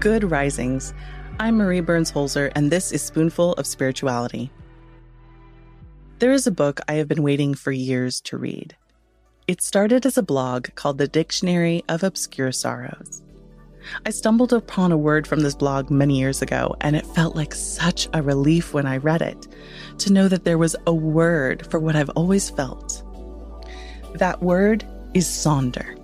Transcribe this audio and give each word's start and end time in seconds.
Good 0.00 0.30
Risings. 0.30 0.92
I'm 1.40 1.56
Marie 1.56 1.80
Burns 1.80 2.12
Holzer, 2.12 2.52
and 2.54 2.70
this 2.70 2.92
is 2.92 3.00
Spoonful 3.00 3.54
of 3.54 3.66
Spirituality. 3.66 4.50
There 6.18 6.32
is 6.32 6.46
a 6.46 6.50
book 6.50 6.80
I 6.86 6.94
have 6.94 7.08
been 7.08 7.22
waiting 7.22 7.54
for 7.54 7.72
years 7.72 8.20
to 8.22 8.36
read. 8.36 8.76
It 9.48 9.62
started 9.62 10.04
as 10.04 10.18
a 10.18 10.22
blog 10.22 10.68
called 10.74 10.98
The 10.98 11.08
Dictionary 11.08 11.82
of 11.88 12.02
Obscure 12.02 12.52
Sorrows. 12.52 13.22
I 14.04 14.10
stumbled 14.10 14.52
upon 14.52 14.92
a 14.92 14.98
word 14.98 15.26
from 15.26 15.40
this 15.40 15.54
blog 15.54 15.88
many 15.88 16.18
years 16.18 16.42
ago, 16.42 16.76
and 16.82 16.94
it 16.94 17.06
felt 17.06 17.34
like 17.34 17.54
such 17.54 18.06
a 18.12 18.22
relief 18.22 18.74
when 18.74 18.86
I 18.86 18.98
read 18.98 19.22
it 19.22 19.48
to 19.98 20.12
know 20.12 20.28
that 20.28 20.44
there 20.44 20.58
was 20.58 20.76
a 20.86 20.92
word 20.92 21.66
for 21.70 21.80
what 21.80 21.96
I've 21.96 22.10
always 22.10 22.50
felt. 22.50 23.02
That 24.14 24.42
word 24.42 24.84
is 25.14 25.26
Sonder. 25.26 25.98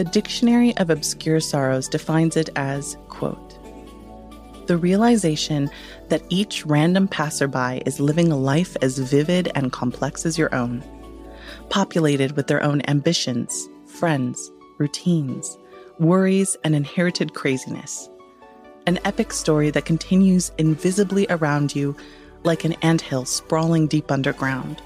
The 0.00 0.04
Dictionary 0.04 0.74
of 0.78 0.88
Obscure 0.88 1.40
Sorrows 1.40 1.86
defines 1.86 2.34
it 2.34 2.48
as, 2.56 2.96
quote, 3.10 3.58
the 4.66 4.78
realization 4.78 5.68
that 6.08 6.22
each 6.30 6.64
random 6.64 7.06
passerby 7.06 7.82
is 7.84 8.00
living 8.00 8.32
a 8.32 8.36
life 8.38 8.78
as 8.80 8.96
vivid 8.96 9.52
and 9.54 9.72
complex 9.72 10.24
as 10.24 10.38
your 10.38 10.54
own, 10.54 10.82
populated 11.68 12.32
with 12.32 12.46
their 12.46 12.62
own 12.62 12.80
ambitions, 12.88 13.68
friends, 13.84 14.50
routines, 14.78 15.58
worries, 15.98 16.56
and 16.64 16.74
inherited 16.74 17.34
craziness. 17.34 18.08
An 18.86 18.98
epic 19.04 19.34
story 19.34 19.68
that 19.68 19.84
continues 19.84 20.50
invisibly 20.56 21.26
around 21.28 21.76
you 21.76 21.94
like 22.42 22.64
an 22.64 22.72
anthill 22.80 23.26
sprawling 23.26 23.86
deep 23.86 24.10
underground 24.10 24.80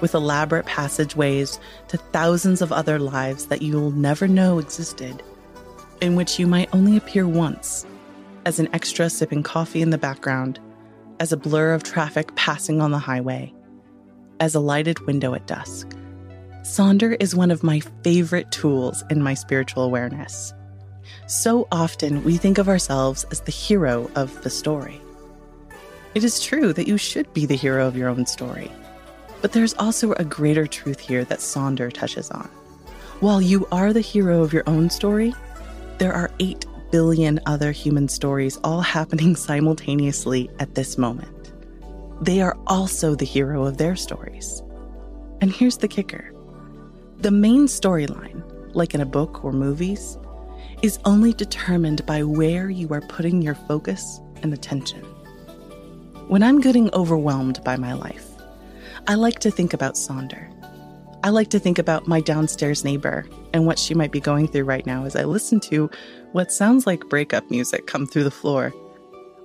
with 0.00 0.14
elaborate 0.14 0.66
passageways 0.66 1.58
to 1.88 1.96
thousands 1.96 2.62
of 2.62 2.72
other 2.72 2.98
lives 2.98 3.46
that 3.46 3.62
you'll 3.62 3.90
never 3.90 4.26
know 4.26 4.58
existed, 4.58 5.22
in 6.00 6.16
which 6.16 6.38
you 6.38 6.46
might 6.46 6.72
only 6.74 6.96
appear 6.96 7.26
once, 7.26 7.86
as 8.46 8.58
an 8.58 8.68
extra 8.72 9.10
sipping 9.10 9.42
coffee 9.42 9.82
in 9.82 9.90
the 9.90 9.98
background, 9.98 10.58
as 11.18 11.32
a 11.32 11.36
blur 11.36 11.72
of 11.72 11.82
traffic 11.82 12.34
passing 12.36 12.80
on 12.80 12.90
the 12.90 12.98
highway, 12.98 13.52
as 14.40 14.54
a 14.54 14.60
lighted 14.60 14.98
window 15.06 15.34
at 15.34 15.46
dusk. 15.46 15.88
Sonder 16.62 17.16
is 17.20 17.34
one 17.34 17.50
of 17.50 17.62
my 17.62 17.80
favorite 18.02 18.50
tools 18.50 19.02
in 19.10 19.22
my 19.22 19.34
spiritual 19.34 19.82
awareness. 19.82 20.52
So 21.26 21.68
often 21.72 22.24
we 22.24 22.36
think 22.36 22.58
of 22.58 22.68
ourselves 22.68 23.24
as 23.30 23.40
the 23.40 23.52
hero 23.52 24.10
of 24.14 24.42
the 24.42 24.50
story. 24.50 25.00
It 26.14 26.24
is 26.24 26.42
true 26.42 26.72
that 26.72 26.88
you 26.88 26.96
should 26.96 27.32
be 27.32 27.46
the 27.46 27.56
hero 27.56 27.86
of 27.86 27.96
your 27.96 28.08
own 28.08 28.26
story. 28.26 28.70
But 29.40 29.52
there's 29.52 29.74
also 29.74 30.12
a 30.12 30.24
greater 30.24 30.66
truth 30.66 31.00
here 31.00 31.24
that 31.24 31.38
Sonder 31.38 31.92
touches 31.92 32.30
on. 32.30 32.48
While 33.20 33.40
you 33.40 33.66
are 33.72 33.92
the 33.92 34.00
hero 34.00 34.42
of 34.42 34.52
your 34.52 34.64
own 34.66 34.90
story, 34.90 35.34
there 35.98 36.12
are 36.12 36.30
8 36.40 36.64
billion 36.90 37.40
other 37.46 37.72
human 37.72 38.08
stories 38.08 38.58
all 38.64 38.80
happening 38.96 39.36
simultaneously 39.36 40.50
at 40.58 40.74
this 40.74 40.98
moment. 40.98 41.52
They 42.20 42.40
are 42.40 42.56
also 42.66 43.14
the 43.14 43.24
hero 43.24 43.64
of 43.64 43.78
their 43.78 43.96
stories. 43.96 44.62
And 45.40 45.52
here's 45.52 45.78
the 45.78 45.88
kicker 45.88 46.32
the 47.18 47.30
main 47.30 47.66
storyline, 47.66 48.42
like 48.74 48.94
in 48.94 49.02
a 49.02 49.06
book 49.06 49.44
or 49.44 49.52
movies, 49.52 50.16
is 50.80 50.98
only 51.04 51.34
determined 51.34 52.04
by 52.06 52.22
where 52.22 52.70
you 52.70 52.88
are 52.88 53.02
putting 53.02 53.42
your 53.42 53.54
focus 53.54 54.20
and 54.42 54.54
attention. 54.54 55.02
When 56.28 56.42
I'm 56.42 56.60
getting 56.60 56.92
overwhelmed 56.94 57.62
by 57.62 57.76
my 57.76 57.92
life, 57.92 58.29
I 59.06 59.14
like 59.14 59.38
to 59.40 59.50
think 59.50 59.72
about 59.72 59.94
Sonder. 59.94 60.48
I 61.22 61.30
like 61.30 61.50
to 61.50 61.58
think 61.58 61.78
about 61.78 62.06
my 62.06 62.20
downstairs 62.20 62.84
neighbor 62.84 63.26
and 63.52 63.66
what 63.66 63.78
she 63.78 63.94
might 63.94 64.12
be 64.12 64.20
going 64.20 64.48
through 64.48 64.64
right 64.64 64.86
now 64.86 65.04
as 65.04 65.16
I 65.16 65.24
listen 65.24 65.60
to 65.60 65.90
what 66.32 66.52
sounds 66.52 66.86
like 66.86 67.08
breakup 67.08 67.50
music 67.50 67.86
come 67.86 68.06
through 68.06 68.24
the 68.24 68.30
floor. 68.30 68.72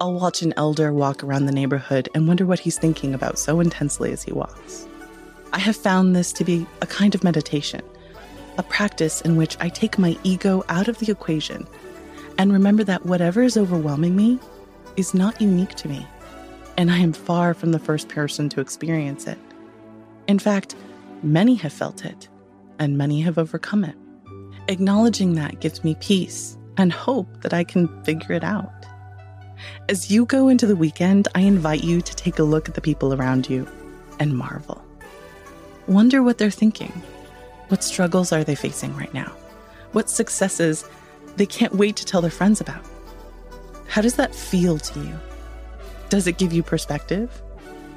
I'll 0.00 0.14
watch 0.14 0.42
an 0.42 0.54
elder 0.56 0.92
walk 0.92 1.22
around 1.22 1.46
the 1.46 1.52
neighborhood 1.52 2.08
and 2.14 2.26
wonder 2.26 2.46
what 2.46 2.58
he's 2.58 2.78
thinking 2.78 3.14
about 3.14 3.38
so 3.38 3.60
intensely 3.60 4.12
as 4.12 4.22
he 4.22 4.32
walks. 4.32 4.88
I 5.52 5.58
have 5.58 5.76
found 5.76 6.16
this 6.16 6.32
to 6.34 6.44
be 6.44 6.66
a 6.80 6.86
kind 6.86 7.14
of 7.14 7.22
meditation, 7.22 7.82
a 8.56 8.62
practice 8.62 9.20
in 9.20 9.36
which 9.36 9.56
I 9.60 9.68
take 9.68 9.98
my 9.98 10.16
ego 10.22 10.64
out 10.68 10.88
of 10.88 10.98
the 10.98 11.10
equation 11.10 11.66
and 12.38 12.52
remember 12.52 12.84
that 12.84 13.04
whatever 13.04 13.42
is 13.42 13.56
overwhelming 13.56 14.16
me 14.16 14.38
is 14.96 15.12
not 15.12 15.40
unique 15.40 15.74
to 15.74 15.88
me 15.88 16.06
and 16.76 16.90
I 16.90 16.98
am 16.98 17.12
far 17.12 17.54
from 17.54 17.72
the 17.72 17.78
first 17.78 18.08
person 18.08 18.48
to 18.50 18.60
experience 18.60 19.26
it. 19.26 19.38
In 20.26 20.38
fact, 20.38 20.76
many 21.22 21.54
have 21.56 21.72
felt 21.72 22.04
it, 22.04 22.28
and 22.78 22.96
many 22.96 23.20
have 23.22 23.38
overcome 23.38 23.84
it. 23.84 23.96
Acknowledging 24.68 25.34
that 25.34 25.60
gives 25.60 25.82
me 25.82 25.96
peace 26.00 26.56
and 26.76 26.92
hope 26.92 27.42
that 27.42 27.52
I 27.52 27.64
can 27.64 27.88
figure 28.04 28.34
it 28.34 28.44
out. 28.44 28.72
As 29.88 30.10
you 30.10 30.24
go 30.24 30.48
into 30.48 30.66
the 30.66 30.76
weekend, 30.76 31.28
I 31.34 31.40
invite 31.40 31.84
you 31.84 32.00
to 32.00 32.16
take 32.16 32.38
a 32.38 32.44
look 32.44 32.68
at 32.68 32.74
the 32.74 32.80
people 32.80 33.12
around 33.12 33.48
you 33.50 33.68
and 34.18 34.36
marvel. 34.36 34.82
Wonder 35.86 36.22
what 36.22 36.38
they're 36.38 36.50
thinking. 36.50 36.92
What 37.68 37.84
struggles 37.84 38.32
are 38.32 38.44
they 38.44 38.54
facing 38.54 38.96
right 38.96 39.12
now? 39.12 39.32
What 39.92 40.08
successes 40.08 40.84
they 41.36 41.46
can't 41.46 41.74
wait 41.74 41.96
to 41.96 42.04
tell 42.04 42.20
their 42.20 42.30
friends 42.30 42.60
about? 42.60 42.84
How 43.88 44.00
does 44.00 44.14
that 44.14 44.34
feel 44.34 44.78
to 44.78 45.00
you? 45.00 45.18
Does 46.10 46.26
it 46.26 46.38
give 46.38 46.52
you 46.52 46.64
perspective 46.64 47.40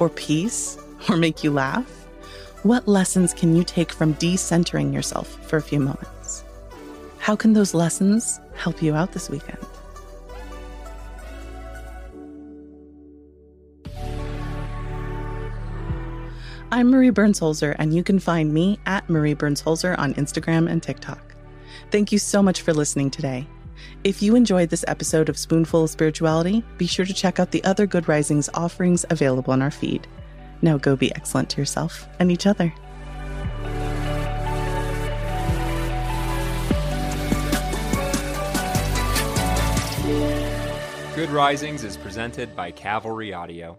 or 0.00 0.08
peace 0.08 0.76
or 1.08 1.16
make 1.16 1.44
you 1.44 1.52
laugh? 1.52 1.88
What 2.64 2.88
lessons 2.88 3.32
can 3.32 3.54
you 3.54 3.62
take 3.62 3.92
from 3.92 4.14
decentering 4.14 4.92
yourself 4.92 5.28
for 5.46 5.58
a 5.58 5.62
few 5.62 5.78
moments? 5.78 6.42
How 7.18 7.36
can 7.36 7.52
those 7.52 7.72
lessons 7.72 8.40
help 8.56 8.82
you 8.82 8.96
out 8.96 9.12
this 9.12 9.30
weekend? 9.30 9.64
I'm 16.72 16.90
Marie 16.90 17.10
Burns 17.10 17.38
Holzer, 17.38 17.76
and 17.78 17.94
you 17.94 18.02
can 18.02 18.18
find 18.18 18.52
me 18.52 18.80
at 18.86 19.08
Marie 19.08 19.34
Burns 19.34 19.62
Holzer 19.62 19.96
on 20.00 20.14
Instagram 20.14 20.68
and 20.68 20.82
TikTok. 20.82 21.36
Thank 21.92 22.10
you 22.10 22.18
so 22.18 22.42
much 22.42 22.62
for 22.62 22.72
listening 22.72 23.10
today. 23.10 23.46
If 24.04 24.22
you 24.22 24.34
enjoyed 24.34 24.70
this 24.70 24.84
episode 24.88 25.28
of 25.28 25.38
Spoonful 25.38 25.84
of 25.84 25.90
Spirituality, 25.90 26.64
be 26.78 26.86
sure 26.86 27.04
to 27.04 27.14
check 27.14 27.38
out 27.38 27.50
the 27.50 27.62
other 27.64 27.86
Good 27.86 28.08
Risings 28.08 28.48
offerings 28.54 29.04
available 29.10 29.52
on 29.52 29.62
our 29.62 29.70
feed. 29.70 30.06
Now 30.62 30.78
go 30.78 30.96
be 30.96 31.14
excellent 31.14 31.50
to 31.50 31.60
yourself 31.60 32.08
and 32.18 32.30
each 32.30 32.46
other. 32.46 32.72
Good 41.14 41.30
Risings 41.30 41.84
is 41.84 41.96
presented 41.96 42.56
by 42.56 42.70
Cavalry 42.70 43.34
Audio. 43.34 43.78